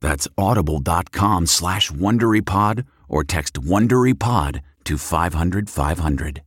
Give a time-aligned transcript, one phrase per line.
[0.00, 6.42] That's audible.com slash WonderyPod or text WonderyPod to 500 500.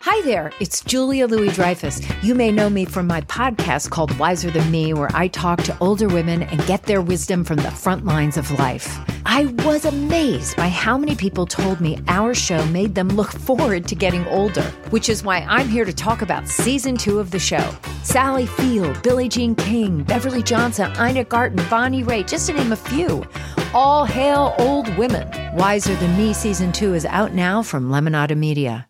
[0.00, 2.02] Hi there, it's Julia Louis Dreyfus.
[2.24, 5.78] You may know me from my podcast called Wiser Than Me, where I talk to
[5.78, 8.98] older women and get their wisdom from the front lines of life.
[9.34, 13.88] I was amazed by how many people told me our show made them look forward
[13.88, 17.38] to getting older, which is why I'm here to talk about season two of the
[17.38, 17.74] show.
[18.02, 22.76] Sally Field, Billie Jean King, Beverly Johnson, Ina Garten, Bonnie Raitt, just to name a
[22.76, 23.24] few.
[23.72, 25.26] All hail old women.
[25.56, 28.86] Wiser Than Me season two is out now from Lemonada Media.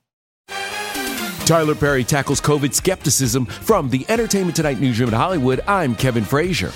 [1.46, 5.60] Tyler Perry tackles COVID skepticism from the Entertainment Tonight newsroom in Hollywood.
[5.68, 6.72] I'm Kevin Frazier.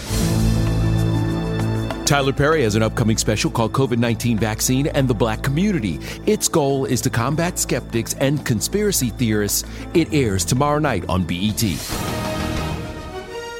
[2.06, 5.98] Tyler Perry has an upcoming special called COVID 19 Vaccine and the Black Community.
[6.24, 9.68] Its goal is to combat skeptics and conspiracy theorists.
[9.92, 11.64] It airs tomorrow night on BET.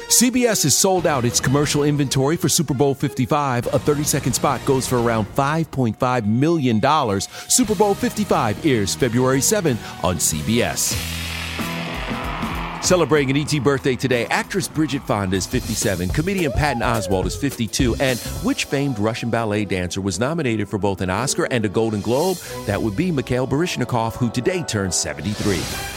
[0.07, 3.67] CBS has sold out its commercial inventory for Super Bowl 55.
[3.67, 7.19] A 30 second spot goes for around $5.5 million.
[7.19, 11.26] Super Bowl 55 airs February 7th on CBS.
[12.87, 17.97] Celebrating an ET birthday today, actress Bridget Fonda is 57, comedian Patton Oswalt is 52,
[17.99, 21.99] and which famed Russian ballet dancer was nominated for both an Oscar and a Golden
[21.99, 22.37] Globe?
[22.65, 25.96] That would be Mikhail Baryshnikov, who today turns 73.